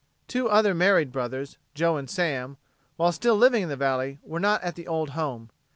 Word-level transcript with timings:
Two 0.27 0.49
other 0.49 0.73
married 0.73 1.11
brothers, 1.11 1.59
Joe 1.75 1.95
and 1.95 2.09
Sam, 2.09 2.57
while 2.95 3.11
still 3.11 3.35
living 3.35 3.61
in 3.61 3.69
the 3.69 3.75
valley, 3.77 4.17
were 4.23 4.39
not 4.39 4.63
at 4.63 4.73
the 4.73 4.87
old 4.87 5.11
home. 5.11 5.51